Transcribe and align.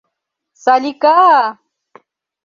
Салика-а! 0.63 1.41